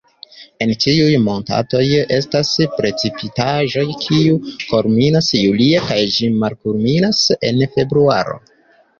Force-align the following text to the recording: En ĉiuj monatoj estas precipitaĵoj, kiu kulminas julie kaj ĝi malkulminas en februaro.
En 0.65 0.71
ĉiuj 0.83 1.09
monatoj 1.23 1.81
estas 2.15 2.53
precipitaĵoj, 2.77 3.83
kiu 4.05 4.39
kulminas 4.71 5.27
julie 5.41 5.83
kaj 5.91 5.99
ĝi 6.15 6.31
malkulminas 6.45 7.21
en 7.51 7.61
februaro. 7.77 8.35